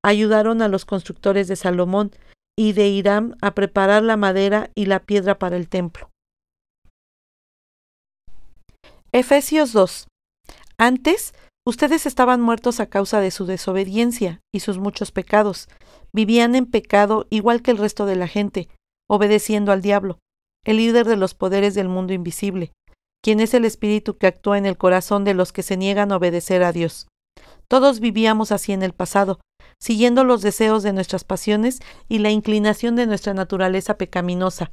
ayudaron 0.03 0.61
a 0.61 0.67
los 0.67 0.85
constructores 0.85 1.47
de 1.47 1.55
Salomón 1.55 2.11
y 2.57 2.73
de 2.73 2.87
Hiram 2.87 3.35
a 3.41 3.53
preparar 3.53 4.03
la 4.03 4.17
madera 4.17 4.69
y 4.75 4.85
la 4.85 4.99
piedra 4.99 5.37
para 5.37 5.57
el 5.57 5.67
templo. 5.67 6.09
Efesios 9.11 9.73
2. 9.73 10.07
Antes, 10.77 11.33
ustedes 11.67 12.05
estaban 12.05 12.41
muertos 12.41 12.79
a 12.79 12.87
causa 12.87 13.19
de 13.19 13.31
su 13.31 13.45
desobediencia 13.45 14.41
y 14.53 14.61
sus 14.61 14.77
muchos 14.77 15.11
pecados. 15.11 15.67
Vivían 16.13 16.55
en 16.55 16.65
pecado 16.65 17.27
igual 17.29 17.61
que 17.61 17.71
el 17.71 17.77
resto 17.77 18.05
de 18.05 18.15
la 18.15 18.27
gente, 18.27 18.69
obedeciendo 19.09 19.71
al 19.71 19.81
diablo 19.81 20.19
el 20.65 20.77
líder 20.77 21.07
de 21.07 21.15
los 21.15 21.33
poderes 21.33 21.75
del 21.75 21.87
mundo 21.87 22.13
invisible, 22.13 22.71
quien 23.23 23.39
es 23.39 23.53
el 23.53 23.65
espíritu 23.65 24.17
que 24.17 24.27
actúa 24.27 24.57
en 24.57 24.65
el 24.65 24.77
corazón 24.77 25.23
de 25.23 25.33
los 25.33 25.53
que 25.53 25.63
se 25.63 25.77
niegan 25.77 26.11
a 26.11 26.17
obedecer 26.17 26.63
a 26.63 26.71
Dios. 26.71 27.07
Todos 27.67 27.99
vivíamos 27.99 28.51
así 28.51 28.73
en 28.73 28.83
el 28.83 28.93
pasado, 28.93 29.39
siguiendo 29.81 30.23
los 30.23 30.41
deseos 30.41 30.83
de 30.83 30.93
nuestras 30.93 31.23
pasiones 31.23 31.79
y 32.07 32.19
la 32.19 32.29
inclinación 32.29 32.95
de 32.95 33.07
nuestra 33.07 33.33
naturaleza 33.33 33.97
pecaminosa. 33.97 34.71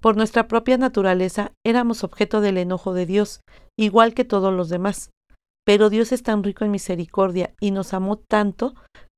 Por 0.00 0.16
nuestra 0.16 0.48
propia 0.48 0.78
naturaleza 0.78 1.52
éramos 1.64 2.04
objeto 2.04 2.40
del 2.40 2.58
enojo 2.58 2.94
de 2.94 3.06
Dios, 3.06 3.40
igual 3.78 4.14
que 4.14 4.24
todos 4.24 4.52
los 4.52 4.68
demás. 4.68 5.10
Pero 5.66 5.90
Dios 5.90 6.12
es 6.12 6.22
tan 6.22 6.42
rico 6.42 6.64
en 6.64 6.70
misericordia 6.70 7.54
y 7.60 7.70
nos 7.70 7.94
amó 7.94 8.16
tanto 8.16 8.74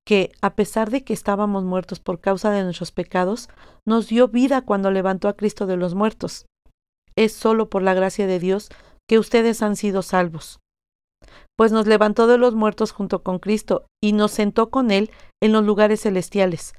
que, 0.07 0.31
a 0.41 0.55
pesar 0.55 0.91
de 0.91 1.03
que 1.03 1.13
estábamos 1.13 1.65
muertos 1.65 1.99
por 1.99 2.21
causa 2.21 2.51
de 2.51 2.63
nuestros 2.63 2.93
pecados, 2.93 3.49
nos 3.85 4.07
dio 4.07 4.29
vida 4.29 4.63
cuando 4.63 4.91
levantó 4.91 5.29
a 5.29 5.35
Cristo 5.37 5.67
de 5.67 5.77
los 5.77 5.95
muertos. 5.95 6.47
Es 7.17 7.33
solo 7.33 7.69
por 7.69 7.83
la 7.83 7.93
gracia 7.93 8.27
de 8.27 8.39
Dios 8.39 8.71
que 9.09 9.19
ustedes 9.19 9.63
han 9.63 9.75
sido 9.75 10.03
salvos. 10.03 10.61
Pues 11.59 11.73
nos 11.73 11.87
levantó 11.87 12.29
de 12.29 12.39
los 12.39 12.55
muertos 12.55 12.93
junto 12.93 13.23
con 13.23 13.41
Cristo 13.41 13.87
y 14.03 14.13
nos 14.13 14.31
sentó 14.31 14.71
con 14.71 14.91
Él 14.91 15.11
en 15.43 15.53
los 15.53 15.65
lugares 15.65 16.03
celestiales, 16.03 16.75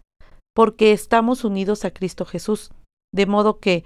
porque 0.55 0.93
estamos 0.93 1.43
unidos 1.43 1.83
a 1.83 1.91
Cristo 1.91 2.25
Jesús, 2.25 2.71
de 3.13 3.25
modo 3.25 3.59
que, 3.59 3.83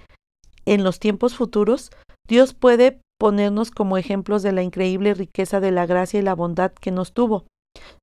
en 0.65 0.83
los 0.83 0.99
tiempos 0.99 1.35
futuros, 1.35 1.89
Dios 2.27 2.53
puede 2.53 3.01
ponernos 3.19 3.71
como 3.71 3.97
ejemplos 3.97 4.43
de 4.43 4.51
la 4.51 4.61
increíble 4.61 5.15
riqueza 5.15 5.59
de 5.59 5.71
la 5.71 5.87
gracia 5.87 6.19
y 6.19 6.23
la 6.23 6.35
bondad 6.35 6.71
que 6.73 6.91
nos 6.91 7.13
tuvo 7.13 7.45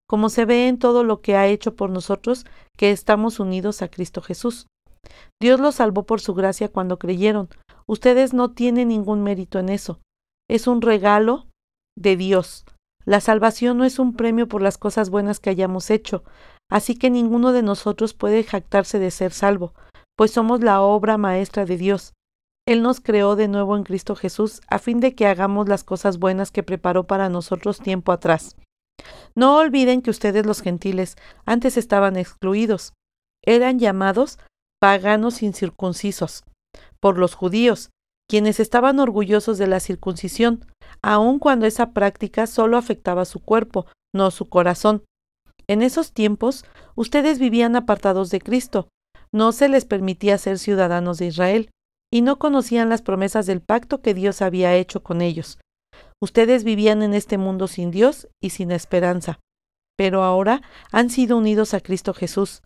como 0.08 0.30
se 0.30 0.44
ve 0.44 0.68
en 0.68 0.78
todo 0.78 1.04
lo 1.04 1.20
que 1.20 1.36
ha 1.36 1.46
hecho 1.46 1.76
por 1.76 1.90
nosotros, 1.90 2.46
que 2.76 2.90
estamos 2.90 3.40
unidos 3.40 3.82
a 3.82 3.88
Cristo 3.88 4.22
Jesús. 4.22 4.66
Dios 5.40 5.60
los 5.60 5.76
salvó 5.76 6.04
por 6.04 6.20
su 6.20 6.34
gracia 6.34 6.68
cuando 6.68 6.98
creyeron. 6.98 7.48
Ustedes 7.86 8.32
no 8.34 8.50
tienen 8.50 8.88
ningún 8.88 9.22
mérito 9.22 9.58
en 9.58 9.68
eso. 9.68 10.00
Es 10.48 10.66
un 10.66 10.80
regalo 10.80 11.46
de 11.96 12.16
Dios. 12.16 12.64
La 13.04 13.20
salvación 13.20 13.78
no 13.78 13.84
es 13.84 13.98
un 13.98 14.14
premio 14.14 14.48
por 14.48 14.62
las 14.62 14.78
cosas 14.78 15.10
buenas 15.10 15.40
que 15.40 15.50
hayamos 15.50 15.90
hecho, 15.90 16.24
así 16.70 16.94
que 16.94 17.10
ninguno 17.10 17.52
de 17.52 17.62
nosotros 17.62 18.12
puede 18.12 18.44
jactarse 18.44 18.98
de 18.98 19.10
ser 19.10 19.32
salvo, 19.32 19.72
pues 20.16 20.30
somos 20.30 20.60
la 20.60 20.82
obra 20.82 21.16
maestra 21.16 21.64
de 21.64 21.76
Dios. 21.76 22.12
Él 22.66 22.82
nos 22.82 23.00
creó 23.00 23.34
de 23.34 23.48
nuevo 23.48 23.76
en 23.76 23.84
Cristo 23.84 24.14
Jesús 24.14 24.60
a 24.68 24.78
fin 24.78 25.00
de 25.00 25.14
que 25.14 25.26
hagamos 25.26 25.68
las 25.68 25.84
cosas 25.84 26.18
buenas 26.18 26.50
que 26.50 26.62
preparó 26.62 27.06
para 27.06 27.30
nosotros 27.30 27.78
tiempo 27.78 28.12
atrás. 28.12 28.56
No 29.34 29.56
olviden 29.56 30.02
que 30.02 30.10
ustedes 30.10 30.44
los 30.44 30.60
gentiles 30.60 31.16
antes 31.46 31.76
estaban 31.76 32.16
excluidos, 32.16 32.92
eran 33.44 33.78
llamados 33.78 34.38
paganos 34.80 35.42
incircuncisos 35.42 36.44
por 37.00 37.18
los 37.18 37.34
judíos, 37.34 37.90
quienes 38.28 38.60
estaban 38.60 39.00
orgullosos 39.00 39.58
de 39.58 39.66
la 39.66 39.80
circuncisión, 39.80 40.66
aun 41.02 41.38
cuando 41.38 41.66
esa 41.66 41.92
práctica 41.92 42.46
solo 42.46 42.76
afectaba 42.76 43.24
su 43.24 43.40
cuerpo, 43.40 43.86
no 44.14 44.30
su 44.30 44.48
corazón. 44.48 45.04
En 45.66 45.82
esos 45.82 46.12
tiempos, 46.12 46.64
ustedes 46.94 47.38
vivían 47.38 47.76
apartados 47.76 48.30
de 48.30 48.40
Cristo, 48.40 48.88
no 49.32 49.52
se 49.52 49.68
les 49.68 49.84
permitía 49.84 50.38
ser 50.38 50.58
ciudadanos 50.58 51.18
de 51.18 51.26
Israel, 51.26 51.70
y 52.12 52.22
no 52.22 52.38
conocían 52.38 52.88
las 52.88 53.02
promesas 53.02 53.46
del 53.46 53.60
pacto 53.60 54.00
que 54.00 54.14
Dios 54.14 54.40
había 54.42 54.74
hecho 54.74 55.02
con 55.02 55.20
ellos. 55.20 55.58
Ustedes 56.20 56.64
vivían 56.64 57.02
en 57.02 57.14
este 57.14 57.38
mundo 57.38 57.68
sin 57.68 57.90
Dios 57.90 58.28
y 58.42 58.50
sin 58.50 58.72
esperanza, 58.72 59.38
pero 59.96 60.24
ahora 60.24 60.62
han 60.90 61.10
sido 61.10 61.36
unidos 61.36 61.74
a 61.74 61.80
Cristo 61.80 62.12
Jesús. 62.12 62.62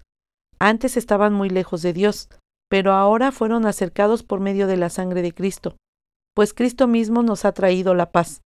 Antes 0.59 0.97
estaban 0.97 1.35
muy 1.35 1.51
lejos 1.51 1.83
de 1.83 1.93
Dios, 1.93 2.29
pero 2.71 2.93
ahora 2.93 3.31
fueron 3.31 3.67
acercados 3.67 4.23
por 4.23 4.41
medio 4.41 4.67
de 4.67 4.79
la 4.79 4.89
sangre 4.89 5.21
de 5.21 5.33
Cristo, 5.33 5.77
pues 6.35 6.55
Cristo 6.55 6.87
mismo 6.87 7.23
nos 7.23 7.45
ha 7.45 7.53
traído 7.53 7.95
la 7.95 8.11
paz. 8.11 8.41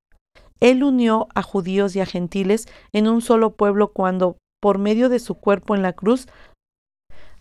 Él 0.58 0.82
unió 0.82 1.28
a 1.34 1.42
judíos 1.42 1.94
y 1.94 2.00
a 2.00 2.06
gentiles 2.06 2.66
en 2.92 3.06
un 3.06 3.20
solo 3.20 3.54
pueblo 3.54 3.92
cuando, 3.92 4.38
por 4.60 4.78
medio 4.78 5.08
de 5.08 5.20
su 5.20 5.36
cuerpo 5.36 5.76
en 5.76 5.82
la 5.82 5.92
cruz, 5.92 6.26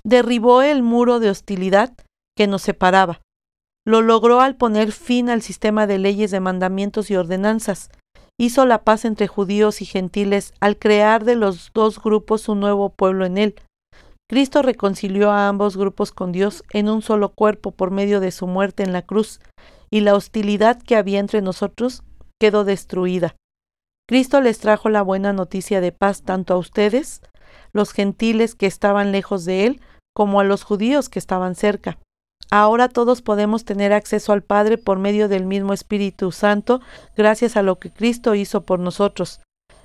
derribó 0.03 0.61
el 0.61 0.83
muro 0.83 1.19
de 1.19 1.31
hostilidad 1.31 1.93
que 2.37 2.45
nos 2.45 2.61
separaba 2.61 3.21
lo 3.85 4.01
logró 4.01 4.41
al 4.41 4.55
poner 4.55 4.91
fin 4.91 5.29
al 5.29 5.41
sistema 5.41 5.85
de 5.87 5.99
leyes 5.99 6.31
de 6.31 6.39
mandamientos 6.39 7.11
y 7.11 7.15
ordenanzas. 7.15 7.89
Hizo 8.37 8.65
la 8.65 8.83
paz 8.83 9.05
entre 9.05 9.27
judíos 9.27 9.81
y 9.81 9.85
gentiles 9.85 10.53
al 10.59 10.77
crear 10.77 11.23
de 11.23 11.35
los 11.35 11.71
dos 11.73 12.01
grupos 12.01 12.49
un 12.49 12.59
nuevo 12.59 12.89
pueblo 12.89 13.25
en 13.25 13.37
él. 13.37 13.55
Cristo 14.27 14.63
reconcilió 14.63 15.31
a 15.31 15.47
ambos 15.47 15.77
grupos 15.77 16.11
con 16.11 16.31
Dios 16.31 16.63
en 16.71 16.89
un 16.89 17.01
solo 17.03 17.29
cuerpo 17.29 17.71
por 17.71 17.91
medio 17.91 18.19
de 18.19 18.31
su 18.31 18.47
muerte 18.47 18.83
en 18.83 18.91
la 18.91 19.03
cruz, 19.03 19.39
y 19.91 20.01
la 20.01 20.15
hostilidad 20.15 20.81
que 20.81 20.95
había 20.95 21.19
entre 21.19 21.41
nosotros 21.41 22.03
quedó 22.41 22.65
destruida. 22.65 23.35
Cristo 24.07 24.41
les 24.41 24.59
trajo 24.59 24.89
la 24.89 25.03
buena 25.03 25.31
noticia 25.31 25.79
de 25.79 25.91
paz 25.91 26.23
tanto 26.23 26.55
a 26.55 26.57
ustedes, 26.57 27.21
los 27.71 27.91
gentiles 27.91 28.55
que 28.55 28.65
estaban 28.65 29.11
lejos 29.11 29.45
de 29.45 29.65
él, 29.65 29.81
como 30.15 30.39
a 30.39 30.43
los 30.43 30.63
judíos 30.63 31.07
que 31.07 31.19
estaban 31.19 31.55
cerca. 31.55 31.99
Ahora 32.51 32.89
todos 32.89 33.21
podemos 33.21 33.65
tener 33.65 33.91
acceso 33.93 34.31
al 34.31 34.43
Padre 34.43 34.77
por 34.77 34.99
medio 34.99 35.27
del 35.27 35.45
mismo 35.45 35.73
Espíritu 35.73 36.31
Santo, 36.31 36.81
gracias 37.17 37.57
a 37.57 37.63
lo 37.63 37.79
que 37.79 37.91
Cristo 37.91 38.35
hizo 38.35 38.61
por 38.61 38.79
nosotros. 38.79 39.41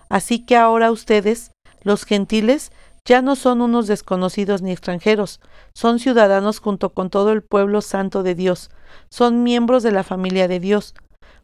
Así 0.09 0.45
que 0.45 0.57
ahora 0.57 0.91
ustedes, 0.91 1.53
los 1.83 2.05
gentiles, 2.05 2.71
ya 3.05 3.23
no 3.23 3.35
son 3.35 3.61
unos 3.63 3.87
desconocidos 3.87 4.61
ni 4.63 4.73
extranjeros, 4.73 5.41
son 5.75 5.99
ciudadanos 5.99 6.59
junto 6.59 6.91
con 6.91 7.11
todo 7.11 7.33
el 7.33 7.43
pueblo 7.43 7.81
santo 7.81 8.23
de 8.23 8.35
Dios, 8.35 8.71
son 9.09 9.43
miembros 9.43 9.83
de 9.83 9.93
la 9.93 10.05
familia 10.05 10.49
de 10.49 10.61
Dios. 10.61 10.95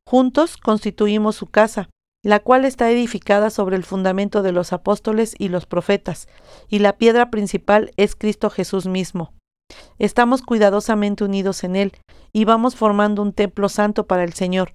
Juntos 0.07 0.57
constituimos 0.59 1.37
su 1.37 1.47
casa, 1.47 1.89
la 2.23 2.41
cual 2.41 2.65
está 2.65 2.91
edificada 2.91 3.51
sobre 3.51 3.77
el 3.77 3.85
fundamento 3.85 4.43
de 4.43 4.53
los 4.53 4.73
apóstoles 4.73 5.35
y 5.39 5.49
los 5.49 5.65
profetas, 5.67 6.29
y 6.69 6.81
la 6.81 6.99
piedra 6.99 7.31
principal 7.31 7.93
es 7.97 8.17
Cristo 8.17 8.51
Jesús 8.51 8.87
mismo. 8.87 9.33
Estamos 9.99 10.43
cuidadosamente 10.43 11.25
unidos 11.25 11.65
en 11.65 11.77
Él 11.77 11.93
y 12.33 12.45
vamos 12.45 12.77
formando 12.77 13.23
un 13.23 13.33
templo 13.33 13.69
santo 13.69 14.07
para 14.07 14.25
el 14.25 14.35
Señor. 14.35 14.73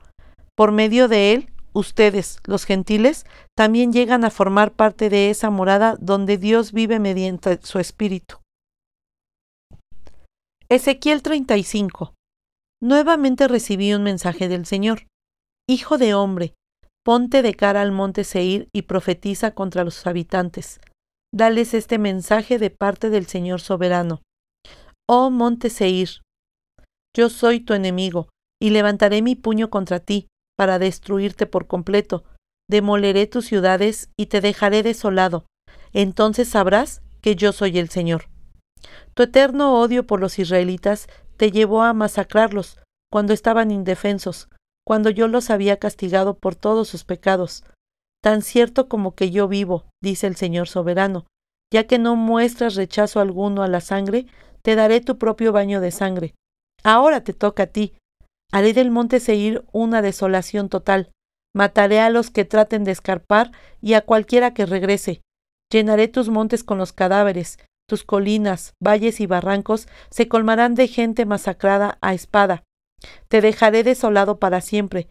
Por 0.56 0.72
medio 0.72 1.08
de 1.08 1.34
Él, 1.34 1.54
ustedes, 1.74 2.40
los 2.46 2.66
gentiles, 2.66 3.26
también 3.56 3.94
llegan 3.94 4.26
a 4.26 4.32
formar 4.32 4.74
parte 4.74 5.10
de 5.10 5.30
esa 5.30 5.50
morada 5.50 5.96
donde 6.00 6.38
Dios 6.38 6.72
vive 6.72 7.00
mediante 7.00 7.60
su 7.62 7.80
Espíritu. 7.80 8.38
Ezequiel 10.70 11.22
35. 11.22 12.14
Nuevamente 12.82 13.48
recibí 13.48 13.94
un 13.94 14.04
mensaje 14.04 14.48
del 14.48 14.66
Señor. 14.66 15.08
Hijo 15.70 15.98
de 15.98 16.14
hombre, 16.14 16.56
ponte 17.04 17.42
de 17.42 17.54
cara 17.54 17.82
al 17.82 17.92
monte 17.92 18.24
Seir 18.24 18.70
y 18.74 18.84
profetiza 18.84 19.52
contra 19.52 19.84
los 19.84 20.08
habitantes. 20.08 20.80
Dales 21.34 21.74
este 21.74 22.00
mensaje 22.00 22.58
de 22.58 22.72
parte 22.72 23.10
del 23.10 23.28
Señor 23.28 23.62
soberano. 23.62 24.22
Oh 25.08 25.30
monte 25.30 25.70
Seir, 25.70 26.22
yo 27.16 27.30
soy 27.30 27.60
tu 27.60 27.74
enemigo, 27.74 28.30
y 28.62 28.70
levantaré 28.70 29.22
mi 29.22 29.36
puño 29.36 29.70
contra 29.70 30.00
ti, 30.00 30.28
para 30.58 30.80
destruirte 30.80 31.46
por 31.46 31.68
completo. 31.68 32.24
Demoleré 32.70 33.28
tus 33.28 33.46
ciudades 33.46 34.10
y 34.18 34.28
te 34.28 34.40
dejaré 34.40 34.84
desolado. 34.84 35.46
Entonces 35.92 36.48
sabrás 36.50 37.02
que 37.22 37.36
yo 37.36 37.52
soy 37.52 37.80
el 37.80 37.90
Señor. 37.90 38.30
Tu 39.14 39.24
eterno 39.24 39.80
odio 39.80 40.08
por 40.08 40.20
los 40.20 40.40
israelitas 40.40 41.08
te 41.38 41.52
llevó 41.52 41.82
a 41.82 41.94
masacrarlos 41.94 42.80
cuando 43.12 43.34
estaban 43.34 43.72
indefensos, 43.72 44.50
cuando 44.86 45.10
yo 45.10 45.28
los 45.28 45.50
había 45.50 45.78
castigado 45.78 46.38
por 46.38 46.56
todos 46.56 46.88
sus 46.88 47.04
pecados. 47.04 47.64
Tan 48.24 48.42
cierto 48.42 48.88
como 48.88 49.16
que 49.16 49.32
yo 49.32 49.48
vivo, 49.48 49.86
dice 50.02 50.28
el 50.28 50.36
Señor 50.36 50.68
soberano, 50.68 51.26
ya 51.74 51.88
que 51.88 52.00
no 52.00 52.16
muestras 52.16 52.76
rechazo 52.76 53.20
alguno 53.20 53.64
a 53.64 53.68
la 53.68 53.82
sangre, 53.82 54.28
te 54.62 54.76
daré 54.76 55.02
tu 55.02 55.18
propio 55.18 55.52
baño 55.52 55.82
de 55.82 55.92
sangre. 55.92 56.36
Ahora 56.84 57.24
te 57.24 57.34
toca 57.34 57.64
a 57.64 57.68
ti. 57.68 57.94
Haré 58.52 58.74
del 58.74 58.92
monte 58.92 59.20
Seir 59.20 59.64
una 59.72 60.02
desolación 60.02 60.70
total. 60.70 61.12
Mataré 61.54 62.00
a 62.00 62.10
los 62.10 62.32
que 62.32 62.46
traten 62.46 62.84
de 62.84 62.92
escarpar 62.92 63.52
y 63.82 63.94
a 63.94 64.02
cualquiera 64.02 64.54
que 64.54 64.66
regrese. 64.66 65.22
Llenaré 65.72 66.08
tus 66.08 66.30
montes 66.30 66.64
con 66.64 66.78
los 66.78 66.94
cadáveres, 66.94 67.58
tus 67.88 68.04
colinas, 68.04 68.74
valles 68.82 69.20
y 69.20 69.26
barrancos 69.26 69.88
se 70.10 70.28
colmarán 70.28 70.76
de 70.76 70.88
gente 70.88 71.26
masacrada 71.26 71.98
a 72.02 72.14
espada. 72.14 72.64
Te 73.28 73.42
dejaré 73.42 73.84
desolado 73.84 74.40
para 74.40 74.62
siempre. 74.62 75.10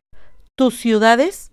Tus 0.56 0.78
ciudades 0.78 1.52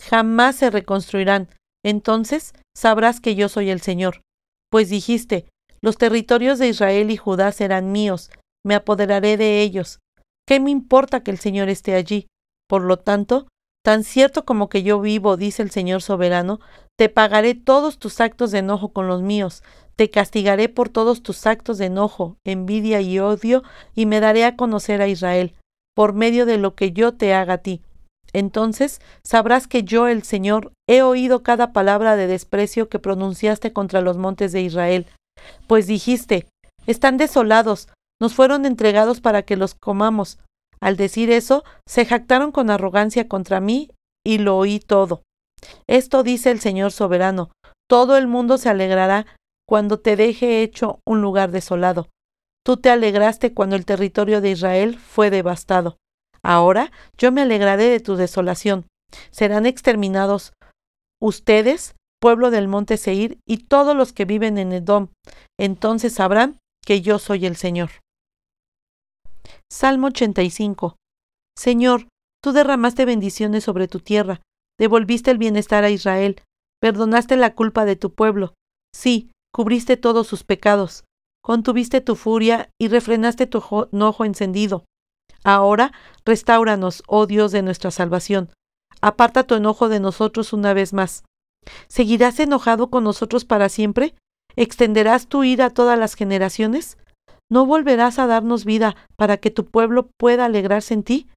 jamás 0.00 0.56
se 0.56 0.70
reconstruirán. 0.70 1.48
Entonces 1.84 2.54
sabrás 2.76 3.20
que 3.20 3.34
yo 3.34 3.48
soy 3.48 3.70
el 3.70 3.80
Señor. 3.80 4.22
Pues 4.70 4.88
dijiste, 4.88 5.46
los 5.82 5.98
territorios 5.98 6.58
de 6.58 6.68
Israel 6.68 7.10
y 7.10 7.16
Judá 7.16 7.52
serán 7.52 7.92
míos, 7.92 8.30
me 8.64 8.74
apoderaré 8.74 9.36
de 9.36 9.62
ellos. 9.62 9.98
¿Qué 10.46 10.60
me 10.60 10.70
importa 10.70 11.22
que 11.22 11.30
el 11.30 11.38
Señor 11.38 11.68
esté 11.68 11.94
allí? 11.94 12.26
Por 12.68 12.82
lo 12.82 12.98
tanto, 12.98 13.48
tan 13.84 14.04
cierto 14.04 14.44
como 14.44 14.68
que 14.68 14.82
yo 14.82 15.00
vivo, 15.00 15.36
dice 15.36 15.62
el 15.62 15.70
Señor 15.70 16.02
soberano, 16.02 16.60
te 16.96 17.08
pagaré 17.08 17.54
todos 17.54 17.98
tus 17.98 18.20
actos 18.20 18.50
de 18.50 18.58
enojo 18.58 18.92
con 18.92 19.08
los 19.08 19.22
míos, 19.22 19.62
te 19.96 20.10
castigaré 20.10 20.68
por 20.68 20.88
todos 20.88 21.22
tus 21.22 21.46
actos 21.46 21.78
de 21.78 21.86
enojo, 21.86 22.36
envidia 22.44 23.00
y 23.00 23.18
odio, 23.18 23.62
y 23.94 24.06
me 24.06 24.20
daré 24.20 24.44
a 24.44 24.56
conocer 24.56 25.02
a 25.02 25.08
Israel, 25.08 25.54
por 25.94 26.12
medio 26.12 26.46
de 26.46 26.58
lo 26.58 26.74
que 26.74 26.92
yo 26.92 27.14
te 27.14 27.34
haga 27.34 27.54
a 27.54 27.58
ti. 27.58 27.82
Entonces 28.32 29.00
sabrás 29.24 29.66
que 29.66 29.82
yo, 29.82 30.08
el 30.08 30.22
Señor, 30.22 30.72
he 30.88 31.02
oído 31.02 31.42
cada 31.42 31.72
palabra 31.72 32.16
de 32.16 32.26
desprecio 32.26 32.88
que 32.88 32.98
pronunciaste 32.98 33.72
contra 33.72 34.00
los 34.00 34.16
montes 34.16 34.52
de 34.52 34.62
Israel. 34.62 35.06
Pues 35.66 35.86
dijiste, 35.86 36.46
están 36.86 37.16
desolados, 37.16 37.88
nos 38.20 38.34
fueron 38.34 38.66
entregados 38.66 39.20
para 39.20 39.42
que 39.42 39.56
los 39.56 39.74
comamos. 39.74 40.38
Al 40.80 40.96
decir 40.96 41.30
eso, 41.30 41.64
se 41.86 42.04
jactaron 42.04 42.52
con 42.52 42.70
arrogancia 42.70 43.28
contra 43.28 43.60
mí 43.60 43.90
y 44.24 44.38
lo 44.38 44.56
oí 44.56 44.80
todo. 44.80 45.22
Esto 45.86 46.22
dice 46.22 46.50
el 46.50 46.60
Señor 46.60 46.92
soberano, 46.92 47.52
todo 47.88 48.16
el 48.16 48.26
mundo 48.26 48.58
se 48.58 48.68
alegrará 48.68 49.26
cuando 49.68 50.00
te 50.00 50.16
deje 50.16 50.62
hecho 50.62 50.98
un 51.06 51.22
lugar 51.22 51.50
desolado. 51.50 52.08
Tú 52.64 52.76
te 52.76 52.90
alegraste 52.90 53.54
cuando 53.54 53.76
el 53.76 53.84
territorio 53.84 54.40
de 54.40 54.50
Israel 54.50 54.98
fue 54.98 55.30
devastado. 55.30 55.96
Ahora 56.42 56.90
yo 57.16 57.32
me 57.32 57.42
alegraré 57.42 57.84
de 57.84 58.00
tu 58.00 58.16
desolación. 58.16 58.86
Serán 59.30 59.66
exterminados 59.66 60.52
ustedes, 61.20 61.94
pueblo 62.22 62.52
del 62.52 62.68
monte 62.68 62.98
Seir, 62.98 63.40
y 63.46 63.64
todos 63.64 63.96
los 63.96 64.12
que 64.12 64.24
viven 64.24 64.56
en 64.56 64.72
Edom. 64.72 65.08
Entonces 65.58 66.14
sabrán 66.14 66.56
que 66.86 67.02
yo 67.02 67.18
soy 67.18 67.46
el 67.46 67.56
Señor. 67.56 67.90
Salmo 69.70 70.06
85. 70.06 70.96
Señor, 71.58 72.06
tú 72.40 72.52
derramaste 72.52 73.04
bendiciones 73.06 73.64
sobre 73.64 73.88
tu 73.88 73.98
tierra, 73.98 74.40
devolviste 74.78 75.32
el 75.32 75.38
bienestar 75.38 75.82
a 75.82 75.90
Israel, 75.90 76.40
perdonaste 76.80 77.36
la 77.36 77.54
culpa 77.54 77.84
de 77.84 77.96
tu 77.96 78.14
pueblo. 78.14 78.54
Sí, 78.94 79.32
cubriste 79.52 79.96
todos 79.96 80.28
sus 80.28 80.44
pecados, 80.44 81.04
contuviste 81.42 82.00
tu 82.00 82.14
furia 82.14 82.70
y 82.80 82.86
refrenaste 82.86 83.48
tu 83.48 83.88
enojo 83.92 84.24
encendido. 84.24 84.84
Ahora, 85.42 85.92
restauranos, 86.24 87.02
oh 87.08 87.26
Dios 87.26 87.50
de 87.50 87.62
nuestra 87.62 87.90
salvación. 87.90 88.50
Aparta 89.00 89.42
tu 89.42 89.56
enojo 89.56 89.88
de 89.88 89.98
nosotros 89.98 90.52
una 90.52 90.72
vez 90.72 90.92
más. 90.92 91.24
¿Seguirás 91.88 92.40
enojado 92.40 92.90
con 92.90 93.04
nosotros 93.04 93.44
para 93.44 93.68
siempre? 93.68 94.14
¿Extenderás 94.56 95.26
tu 95.26 95.44
ira 95.44 95.66
a 95.66 95.70
todas 95.70 95.98
las 95.98 96.14
generaciones? 96.14 96.98
¿No 97.50 97.66
volverás 97.66 98.18
a 98.18 98.26
darnos 98.26 98.64
vida 98.64 98.96
para 99.16 99.36
que 99.36 99.50
tu 99.50 99.66
pueblo 99.66 100.10
pueda 100.18 100.46
alegrarse 100.46 100.94
en 100.94 101.02
ti? 101.02 101.28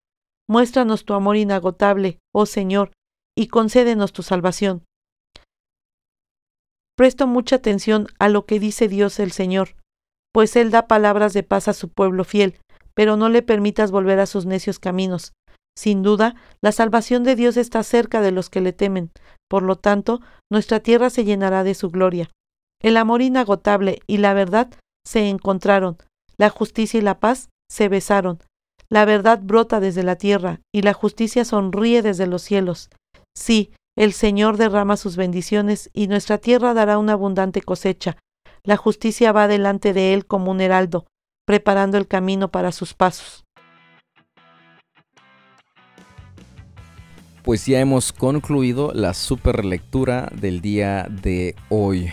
Muéstranos 0.48 1.06
tu 1.06 1.14
amor 1.14 1.38
inagotable, 1.38 2.20
oh 2.34 2.46
Señor, 2.46 2.92
y 3.38 3.48
concédenos 3.48 4.14
tu 4.14 4.24
salvación. 4.24 4.84
Presto 6.96 7.28
mucha 7.28 7.58
atención 7.58 8.08
a 8.20 8.30
lo 8.30 8.46
que 8.46 8.60
dice 8.60 8.88
Dios 8.88 9.20
el 9.20 9.32
Señor, 9.32 9.76
pues 10.34 10.56
Él 10.56 10.72
da 10.72 10.88
palabras 10.88 11.34
de 11.34 11.44
paz 11.44 11.68
a 11.68 11.74
su 11.74 11.90
pueblo 11.90 12.24
fiel, 12.24 12.58
pero 12.94 13.18
no 13.18 13.28
le 13.28 13.42
permitas 13.42 13.92
volver 13.92 14.20
a 14.20 14.26
sus 14.26 14.46
necios 14.46 14.80
caminos. 14.80 15.34
Sin 15.78 16.04
duda, 16.04 16.36
la 16.62 16.72
salvación 16.72 17.24
de 17.24 17.36
Dios 17.36 17.58
está 17.58 17.84
cerca 17.84 18.22
de 18.22 18.32
los 18.32 18.50
que 18.50 18.62
le 18.62 18.74
temen, 18.74 19.12
por 19.50 19.64
lo 19.64 19.76
tanto, 19.76 20.22
nuestra 20.52 20.80
tierra 20.80 21.10
se 21.10 21.26
llenará 21.26 21.64
de 21.64 21.76
su 21.76 21.90
gloria. 21.90 22.30
El 22.82 22.98
amor 22.98 23.22
inagotable 23.22 24.00
y 24.08 24.18
la 24.18 24.34
verdad 24.34 24.70
se 25.06 25.30
encontraron, 25.30 25.98
la 26.38 26.50
justicia 26.50 27.00
y 27.00 27.02
la 27.02 27.20
paz 27.20 27.50
se 27.70 27.90
besaron. 27.90 28.40
La 28.90 29.06
verdad 29.06 29.40
brota 29.42 29.80
desde 29.80 30.04
la 30.04 30.16
tierra 30.16 30.62
y 30.74 30.82
la 30.82 30.94
justicia 30.94 31.44
sonríe 31.44 32.02
desde 32.02 32.28
los 32.28 32.42
cielos. 32.42 32.90
Sí, 33.36 33.72
el 33.98 34.14
Señor 34.14 34.58
derrama 34.58 34.98
sus 34.98 35.16
bendiciones 35.16 35.90
y 35.94 36.08
nuestra 36.08 36.38
tierra 36.38 36.74
dará 36.74 36.98
una 36.98 37.14
abundante 37.14 37.62
cosecha. 37.62 38.18
La 38.64 38.78
justicia 38.78 39.32
va 39.32 39.48
delante 39.48 39.94
de 39.94 40.14
él 40.14 40.26
como 40.26 40.52
un 40.52 40.62
heraldo 40.62 41.06
preparando 41.46 41.98
el 41.98 42.08
camino 42.08 42.50
para 42.50 42.72
sus 42.72 42.94
pasos. 42.94 43.45
Pues 47.46 47.68
ya 47.68 47.80
hemos 47.80 48.12
concluido 48.12 48.92
la 48.96 49.14
super 49.14 49.66
lectura 49.66 50.32
del 50.34 50.62
día 50.62 51.08
de 51.08 51.56
hoy. 51.70 52.10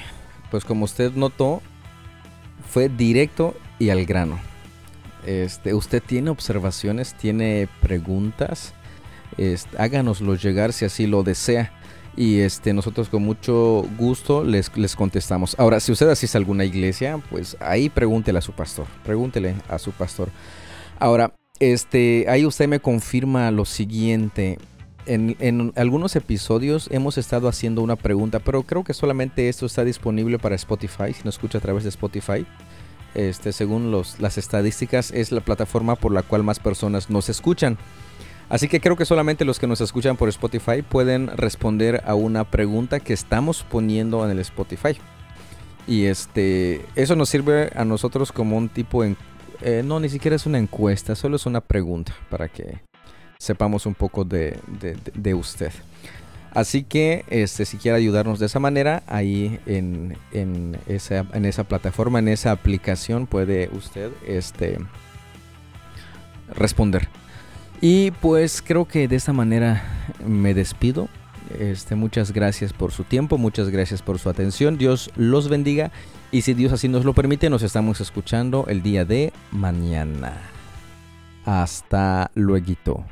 Pues 0.51 0.62
como 0.66 0.85
usted 0.85 1.12
notó, 1.14 1.62
fue 2.68 2.90
directo 2.90 3.55
y 3.79 3.88
al 3.88 4.05
grano. 4.05 4.38
Este, 5.25 5.73
usted 5.73 6.03
tiene 6.05 6.29
observaciones, 6.29 7.14
tiene 7.14 7.66
preguntas, 7.81 8.75
háganoslo 9.79 10.35
llegar 10.35 10.75
si 10.75 10.85
así 10.85 11.07
lo 11.07 11.23
desea 11.23 11.73
y 12.14 12.40
este 12.40 12.75
nosotros 12.75 13.09
con 13.09 13.23
mucho 13.23 13.87
gusto 13.97 14.45
les, 14.45 14.77
les 14.77 14.95
contestamos. 14.95 15.57
Ahora, 15.59 15.81
si 15.81 15.92
usted 15.92 16.11
asiste 16.11 16.37
a 16.37 16.40
alguna 16.40 16.66
iglesia, 16.66 17.23
pues 17.31 17.57
ahí 17.59 17.88
pregúntele 17.88 18.38
a 18.38 18.42
su 18.42 18.53
pastor, 18.53 18.87
pregúntele 19.03 19.55
a 19.71 19.79
su 19.79 19.92
pastor. 19.92 20.29
Ahora, 20.99 21.33
este, 21.59 22.27
ahí 22.29 22.45
usted 22.45 22.66
me 22.66 22.81
confirma 22.81 23.51
lo 23.51 23.64
siguiente. 23.64 24.59
En, 25.06 25.72
algunos 25.76 26.14
episodios 26.14 26.88
hemos 26.92 27.18
estado 27.18 27.48
haciendo 27.48 27.82
una 27.82 27.96
pregunta, 27.96 28.38
pero 28.38 28.62
creo 28.62 28.84
que 28.84 28.94
solamente 28.94 29.48
esto 29.48 29.66
está 29.66 29.84
disponible 29.84 30.38
para 30.38 30.54
Spotify, 30.54 31.12
si 31.12 31.22
no 31.24 31.30
escucha 31.30 31.58
a 31.58 31.60
través 31.60 31.82
de 31.82 31.88
Spotify. 31.88 32.46
Este, 33.14 33.52
según 33.52 33.90
los, 33.90 34.20
las 34.20 34.38
estadísticas, 34.38 35.10
es 35.10 35.32
la 35.32 35.40
plataforma 35.40 35.96
por 35.96 36.12
la 36.12 36.22
cual 36.22 36.44
más 36.44 36.60
personas 36.60 37.10
nos 37.10 37.28
escuchan. 37.28 37.76
Así 38.48 38.68
que 38.68 38.80
creo 38.80 38.96
que 38.96 39.04
solamente 39.04 39.44
los 39.44 39.58
que 39.58 39.66
nos 39.66 39.80
escuchan 39.80 40.16
por 40.16 40.28
Spotify 40.28 40.82
pueden 40.82 41.28
responder 41.28 42.02
a 42.06 42.14
una 42.14 42.44
pregunta 42.44 43.00
que 43.00 43.12
estamos 43.12 43.64
poniendo 43.64 44.24
en 44.24 44.30
el 44.30 44.38
Spotify. 44.38 44.96
Y 45.86 46.04
este, 46.04 46.84
eso 46.94 47.16
nos 47.16 47.28
sirve 47.28 47.70
a 47.74 47.84
nosotros 47.84 48.30
como 48.30 48.56
un 48.56 48.68
tipo, 48.68 49.04
en, 49.04 49.16
eh, 49.62 49.82
no, 49.84 50.00
ni 50.00 50.08
siquiera 50.08 50.36
es 50.36 50.46
una 50.46 50.58
encuesta, 50.58 51.14
solo 51.14 51.36
es 51.36 51.46
una 51.46 51.60
pregunta 51.60 52.14
para 52.30 52.48
que 52.48 52.80
sepamos 53.42 53.87
un 53.87 53.94
poco 53.94 54.24
de, 54.24 54.57
usted. 55.35 55.72
Así 56.52 56.85
que 56.85 57.24
este, 57.28 57.64
si 57.64 57.76
quiere 57.76 57.96
ayudarnos 57.96 58.38
de 58.38 58.46
esa 58.46 58.61
manera, 58.61 59.02
ahí 59.09 59.59
en, 59.66 60.16
en, 60.33 60.78
esa, 60.87 61.26
en 61.33 61.44
esa 61.44 61.64
plataforma, 61.64 62.20
en 62.20 62.28
esa 62.28 62.52
aplicación, 62.52 63.26
puede 63.26 63.68
usted 63.72 64.12
este, 64.28 64.78
responder. 66.55 67.09
Y 67.81 68.12
pues 68.12 68.62
creo 68.62 68.87
que 68.87 69.09
de 69.09 69.16
esta 69.16 69.33
manera 69.33 69.83
me 70.24 70.55
despido. 70.55 71.09
Este, 71.59 71.96
muchas 71.96 72.33
gracias 72.33 72.72
por 72.72 72.92
su 72.92 73.02
tiempo, 73.02 73.38
muchas 73.38 73.70
gracias 73.70 74.02
por 74.02 74.20
su 74.20 74.31
atención. 74.31 74.78
Dios 74.78 75.11
los 75.16 75.48
bendiga 75.48 75.90
y 76.31 76.42
si 76.42 76.55
Dios 76.55 76.72
así 76.72 76.87
nos 76.87 77.05
lo 77.05 77.12
permite, 77.12 77.50
nos 77.50 77.64
estamos 77.64 78.00
escuchando 78.00 78.66
el 78.68 78.83
día 78.83 79.05
de 79.05 79.33
mañana. 79.50 80.42
Hasta 81.44 82.31
luego. 82.35 83.05